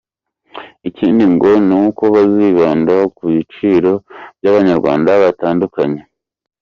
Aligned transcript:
Ikindi 0.89 1.23
ngo 1.33 1.49
ni 1.67 1.75
uko 1.85 2.03
bazibanda 2.13 2.95
ku 3.15 3.21
byiciro 3.29 3.91
by’Abanyarwanda 4.39 5.09
batandukanye. 5.23 6.01